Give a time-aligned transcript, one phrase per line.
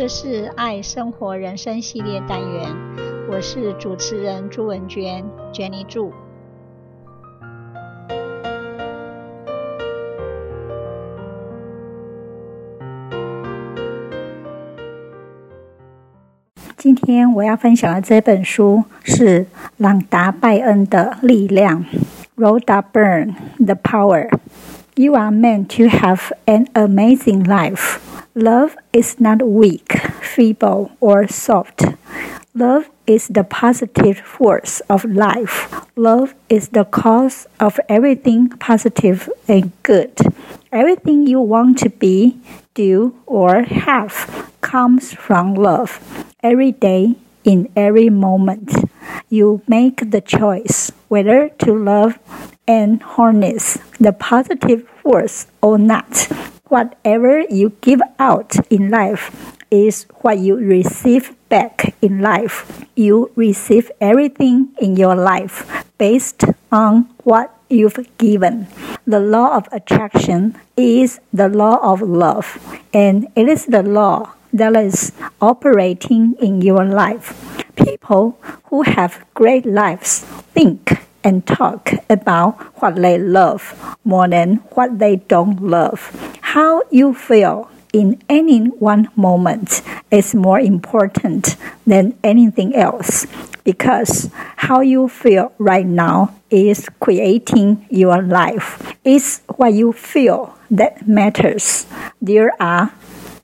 [0.00, 2.74] 这是爱生活人生系列单元，
[3.30, 5.22] 我是主持人朱文娟
[5.52, 6.10] ，Jenny 祝。
[16.78, 19.44] 今天我要分享的这本书是
[19.76, 21.84] 朗达·拜恩的《力量》
[22.42, 24.30] （Rhoda Byrne, The Power）。
[24.94, 28.00] You are meant to have an amazing life.
[28.34, 31.82] Love is not weak, feeble, or soft.
[32.54, 35.84] Love is the positive force of life.
[35.96, 40.12] Love is the cause of everything positive and good.
[40.70, 42.38] Everything you want to be,
[42.74, 45.98] do, or have comes from love.
[46.40, 48.70] Every day, in every moment,
[49.28, 52.18] you make the choice whether to love
[52.68, 56.28] and harness the positive force or not.
[56.70, 62.86] Whatever you give out in life is what you receive back in life.
[62.94, 65.66] You receive everything in your life
[65.98, 68.68] based on what you've given.
[69.04, 72.54] The law of attraction is the law of love,
[72.94, 77.34] and it is the law that is operating in your life.
[77.74, 78.38] People
[78.70, 80.20] who have great lives
[80.54, 83.74] think and talk about what they love
[84.04, 86.14] more than what they don't love.
[86.50, 91.54] How you feel in any one moment is more important
[91.86, 93.24] than anything else
[93.62, 98.96] because how you feel right now is creating your life.
[99.04, 101.86] It's what you feel that matters.
[102.20, 102.90] There are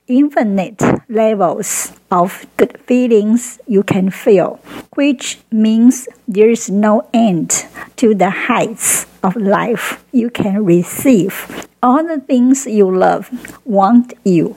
[0.09, 4.59] infinite levels of good feelings you can feel,
[4.97, 7.67] which means there is no end
[7.99, 11.67] to the heights of life you can receive.
[11.83, 13.29] All the things you love
[13.65, 14.57] want you.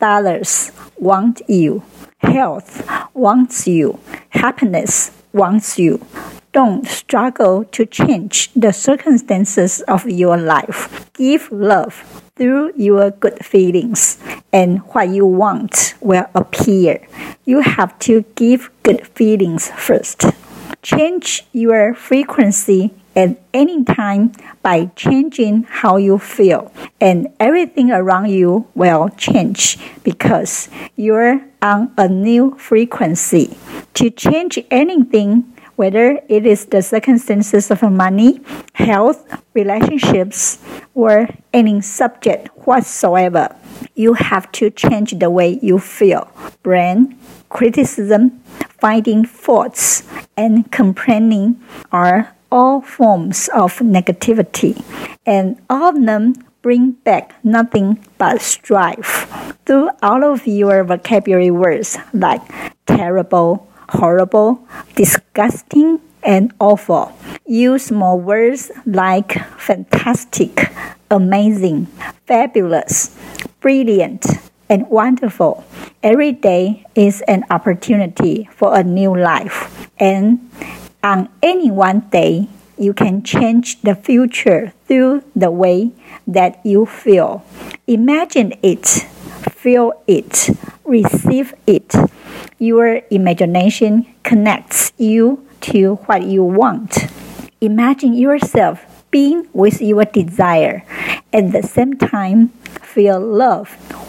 [0.00, 1.82] Dollars want you.
[2.18, 2.70] Health
[3.14, 4.00] wants you.
[4.30, 6.04] Happiness wants you.
[6.52, 11.08] Don't struggle to change the circumstances of your life.
[11.14, 11.94] Give love
[12.34, 14.18] through your good feelings,
[14.52, 17.06] and what you want will appear.
[17.44, 20.24] You have to give good feelings first.
[20.82, 24.32] Change your frequency at any time
[24.62, 32.08] by changing how you feel, and everything around you will change because you're on a
[32.08, 33.56] new frequency.
[33.94, 38.40] To change anything, whether it is the circumstances of money,
[38.74, 40.58] health, relationships,
[40.94, 43.56] or any subject whatsoever,
[43.94, 46.30] you have to change the way you feel.
[46.62, 48.40] Brain, criticism,
[48.78, 50.04] finding faults,
[50.36, 51.60] and complaining
[51.90, 54.82] are all forms of negativity,
[55.26, 59.26] and all of them bring back nothing but strife.
[59.66, 62.42] Through all of your vocabulary words like
[62.86, 67.12] terrible, horrible, disgusting, and awful.
[67.46, 70.70] Use more words like fantastic,
[71.10, 71.86] amazing,
[72.26, 73.16] fabulous,
[73.60, 74.26] brilliant,
[74.68, 75.64] and wonderful.
[76.02, 80.49] Every day is an opportunity for a new life, and
[81.02, 85.92] on any one day, you can change the future through the way
[86.26, 87.44] that you feel.
[87.86, 88.86] Imagine it,
[89.52, 90.50] feel it,
[90.84, 91.94] receive it.
[92.58, 97.06] Your imagination connects you to what you want.
[97.60, 100.84] Imagine yourself being with your desire.
[101.32, 102.48] At the same time,
[102.80, 103.68] feel love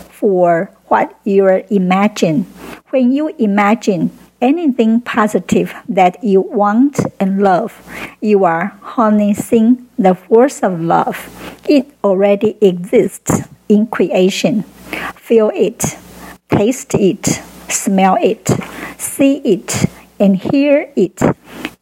[0.09, 2.43] for what you imagine.
[2.91, 7.81] When you imagine anything positive that you want and love,
[8.19, 11.29] you are harnessing the force of love.
[11.69, 14.63] It already exists in creation.
[15.15, 15.95] Feel it,
[16.49, 17.25] taste it,
[17.69, 18.49] smell it,
[18.97, 19.85] see it,
[20.19, 21.21] and hear it.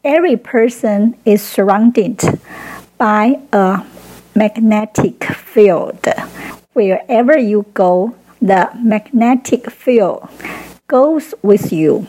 [0.04, 2.22] Every person is surrounded
[2.98, 3.86] by a
[4.36, 6.06] magnetic field.
[6.74, 10.30] Wherever you go, the magnetic field
[10.88, 12.08] goes with you.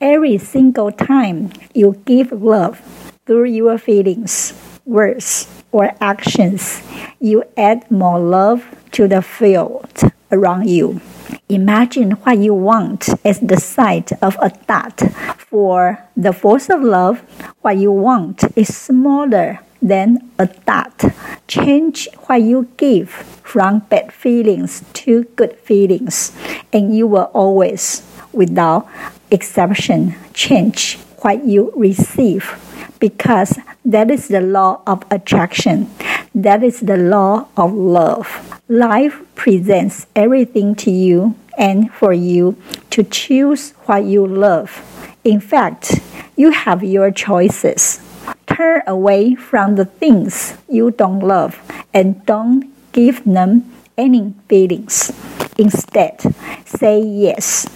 [0.00, 2.78] Every single time you give love
[3.26, 4.54] through your feelings,
[4.86, 6.82] words, or actions,
[7.18, 8.62] you add more love
[8.92, 9.90] to the field
[10.30, 11.00] around you.
[11.48, 15.02] Imagine what you want as the size of a dot.
[15.36, 17.18] For the force of love,
[17.62, 21.10] what you want is smaller than a dot.
[21.48, 23.10] Change what you give
[23.42, 26.36] from bad feelings to good feelings,
[26.72, 28.86] and you will always, without
[29.30, 32.58] exception, change what you receive
[33.00, 35.90] because that is the law of attraction.
[36.34, 38.60] That is the law of love.
[38.68, 42.56] Life presents everything to you and for you
[42.90, 44.82] to choose what you love.
[45.24, 46.00] In fact,
[46.36, 48.00] you have your choices.
[48.46, 51.60] Turn away from the things you don't love
[51.92, 55.12] and don't give them any feelings.
[55.58, 56.22] Instead,
[56.64, 57.66] say yes.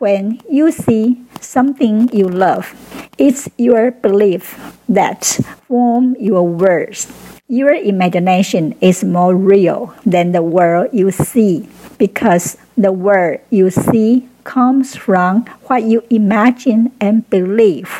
[0.00, 2.72] When you see something you love,
[3.18, 4.56] it's your belief
[4.88, 5.36] that
[5.68, 7.12] form your words.
[7.48, 11.68] Your imagination is more real than the world you see
[11.98, 17.92] because the world you see comes from what you imagine and believe.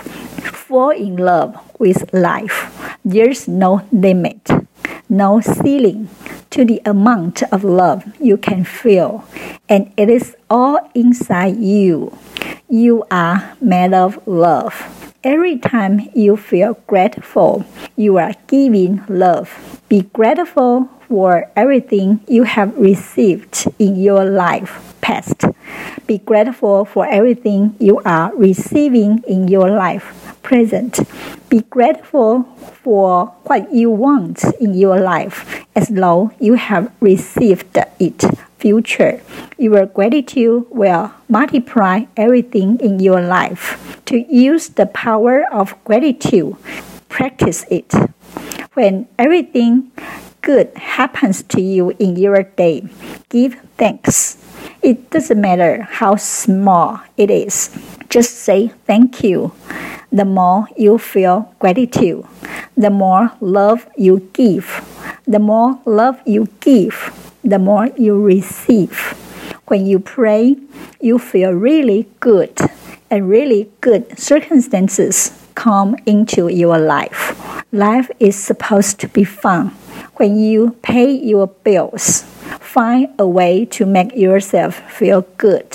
[0.56, 2.96] Fall in love with life.
[3.04, 4.48] There's no limit,
[5.10, 6.08] no ceiling
[6.50, 9.24] to the amount of love you can feel,
[9.68, 12.16] and it is all inside you.
[12.68, 14.96] You are made of love.
[15.22, 17.64] Every time you feel grateful,
[17.94, 19.82] you are giving love.
[19.88, 25.44] Be grateful for everything you have received in your life past.
[26.06, 31.00] Be grateful for everything you are receiving in your life present.
[31.50, 32.44] Be grateful
[32.82, 38.24] for what you want in your life as though you have received it
[38.60, 39.20] future.
[39.58, 43.98] Your gratitude will multiply everything in your life.
[44.06, 46.54] To use the power of gratitude,
[47.08, 47.92] practice it.
[48.74, 49.90] When everything
[50.42, 52.86] good happens to you in your day,
[53.28, 54.38] give thanks.
[54.82, 57.74] It doesn't matter how small it is.
[58.08, 59.52] Just say thank you.
[60.12, 62.24] The more you feel gratitude,
[62.76, 64.84] the more love you give.
[65.26, 67.14] The more love you give,
[67.44, 69.14] the more you receive.
[69.66, 70.56] When you pray,
[71.00, 72.58] you feel really good,
[73.10, 77.62] and really good circumstances come into your life.
[77.70, 79.68] Life is supposed to be fun.
[80.16, 82.22] When you pay your bills,
[82.58, 85.68] find a way to make yourself feel good.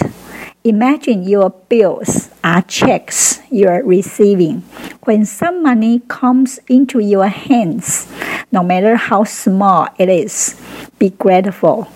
[0.66, 4.62] Imagine your bills are checks you're receiving.
[5.04, 8.12] When some money comes into your hands,
[8.52, 10.60] no matter how small it is,
[10.98, 11.88] be grateful.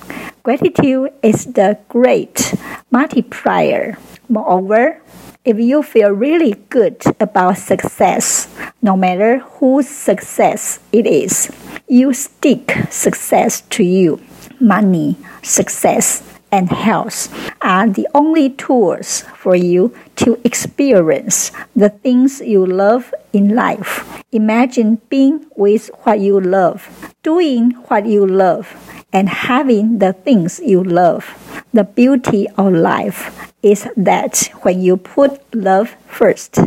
[0.44, 2.54] Gratitude is the great
[2.92, 3.98] multiplier.
[4.30, 5.02] Moreover,
[5.44, 11.50] if you feel really good about success, no matter whose success it is,
[11.88, 14.22] you stick success to you.
[14.60, 16.22] Money, success,
[16.52, 17.30] and health
[17.62, 24.24] are the only tools for you to experience the things you love in life.
[24.32, 28.76] Imagine being with what you love, doing what you love,
[29.12, 31.26] and having the things you love.
[31.74, 36.60] The beauty of life is that when you put love first,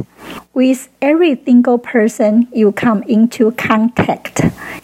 [0.55, 4.43] with every single person you come into contact,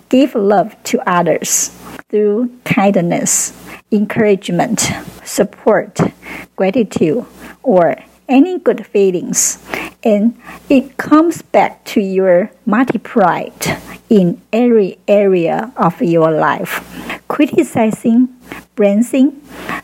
[0.08, 1.68] give love to others
[2.08, 3.52] through kindness
[3.90, 4.90] encouragement,
[5.24, 5.98] support,
[6.56, 7.24] gratitude,
[7.62, 7.96] or
[8.28, 9.58] any good feelings,
[10.04, 10.38] and
[10.68, 13.52] it comes back to your multiplied
[14.08, 16.84] in every area of your life.
[17.28, 18.28] Criticizing,
[18.74, 19.40] branding,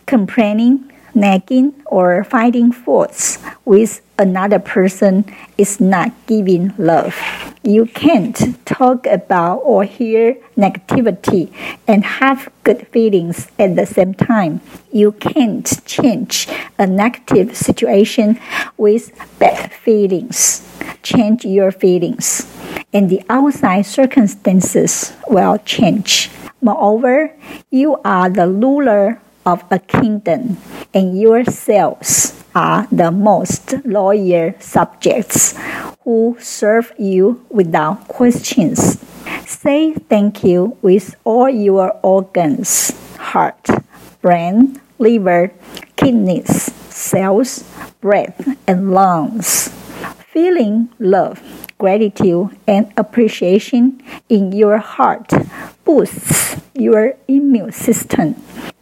[0.06, 5.24] complaining, nagging, or finding faults with another person
[5.56, 7.43] is not giving love.
[7.66, 11.50] You can't talk about or hear negativity
[11.88, 14.60] and have good feelings at the same time.
[14.92, 16.46] You can't change
[16.78, 18.38] a negative situation
[18.76, 20.60] with bad feelings.
[21.02, 22.44] Change your feelings,
[22.92, 26.30] and the outside circumstances will change.
[26.60, 27.32] Moreover,
[27.70, 30.58] you are the ruler of a kingdom,
[30.92, 35.54] and your cells are the most loyal subjects
[36.04, 39.00] who serve you without questions.
[39.46, 43.66] Say thank you with all your organs heart,
[44.22, 45.52] brain, liver,
[45.96, 47.64] kidneys, cells,
[48.00, 49.68] breath, and lungs.
[50.30, 51.42] Feeling love,
[51.78, 55.32] gratitude, and appreciation in your heart
[55.84, 58.34] boosts your immune system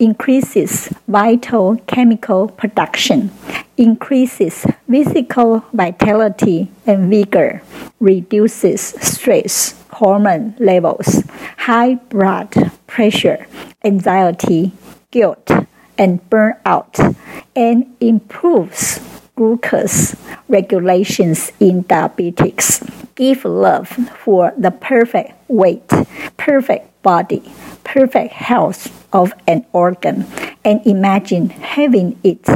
[0.03, 3.31] increases vital chemical production,
[3.77, 7.63] increases physical vitality and vigor,
[8.01, 11.23] reduces stress hormone levels,
[11.57, 12.51] high blood
[12.89, 13.47] pressure,
[13.85, 14.73] anxiety,
[15.13, 15.49] guilt,
[15.97, 17.15] and burnout,
[17.55, 18.99] and improves
[19.37, 20.17] glucose
[20.49, 22.83] regulations in diabetics.
[23.15, 23.89] Give love
[24.25, 25.89] for the perfect weight,
[26.37, 27.53] perfect body,
[27.85, 30.27] perfect health of an organ,
[30.65, 32.47] and imagine having it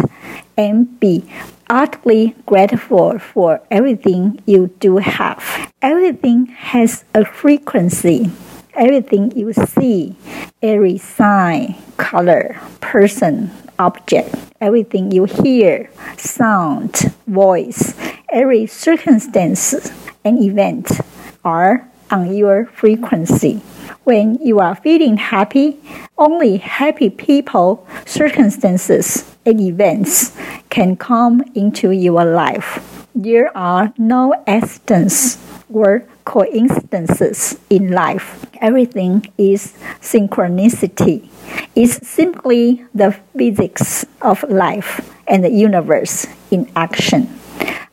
[0.56, 1.25] and be
[1.68, 5.72] utterly grateful for everything you do have.
[5.82, 8.30] Everything has a frequency.
[8.75, 10.16] Everything you see,
[10.60, 17.94] every sign, color, person, object, everything you hear, sound, voice,
[18.30, 19.90] every circumstance
[20.25, 21.00] and event
[21.42, 23.62] are on your frequency.
[24.06, 25.80] When you are feeling happy,
[26.16, 30.30] only happy people, circumstances, and events
[30.70, 33.08] can come into your life.
[33.16, 38.46] There are no accidents or coincidences in life.
[38.60, 41.28] Everything is synchronicity.
[41.75, 47.40] It's simply the physics of life and the universe in action.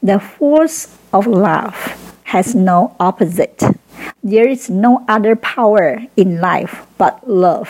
[0.04, 1.98] The force of love
[2.34, 3.62] has no opposite.
[4.24, 7.70] There is no other power in life but love.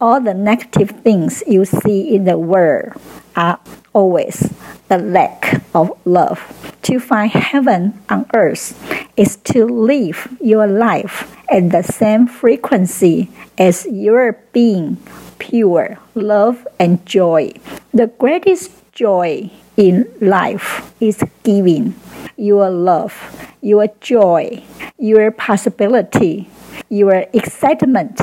[0.00, 2.96] All the negative things you see in the world
[3.36, 3.60] are
[3.92, 4.48] always
[4.88, 6.40] the lack of love.
[6.88, 8.72] To find heaven on earth
[9.18, 14.96] is to live your life at the same frequency as your being,
[15.38, 17.52] pure love and joy.
[17.92, 21.94] The greatest joy in life is giving
[22.38, 23.12] your love,
[23.60, 24.62] your joy,
[24.98, 26.48] your possibility,
[26.88, 28.20] your excitement,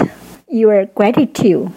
[0.48, 1.72] your gratitude,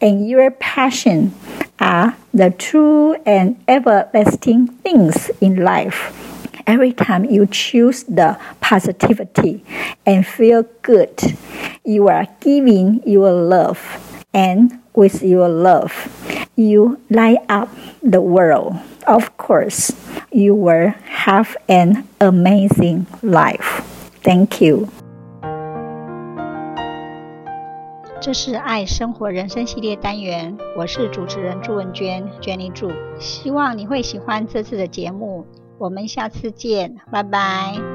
[0.00, 1.34] and your passion
[1.78, 6.18] are the true and everlasting things in life.
[6.66, 9.64] Every time you choose the positivity
[10.06, 11.36] and feel good,
[11.84, 13.78] you are giving your love,
[14.32, 15.92] and with your love,
[16.56, 17.68] you light up
[18.02, 18.76] the world.
[19.06, 19.90] Of course,
[20.32, 20.92] you will
[21.24, 23.82] have an amazing life.
[24.22, 24.88] Thank you.
[28.20, 35.44] 这是爱生活人生系列单元，我是主持人朱文娟，Jenny 祝，希望你会喜欢这次的节目，
[35.76, 37.91] 我们下次见，拜拜。